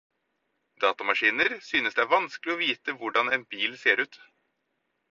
Datamaskiner 0.85 1.53
synes 1.69 1.99
det 1.99 2.03
er 2.05 2.11
vanskelig 2.15 2.57
å 2.57 2.59
vite 2.65 2.99
hvordan 3.03 3.33
en 3.39 3.49
bil 3.55 3.81
ser 3.87 4.07
ut. 4.07 4.23